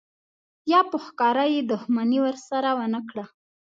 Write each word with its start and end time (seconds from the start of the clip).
یا 0.71 0.79
په 0.89 0.97
ښکاره 1.05 1.45
یې 1.53 1.61
دښمني 1.71 2.19
ورسره 2.25 2.69
ونه 2.79 2.99
کړه. 3.09 3.25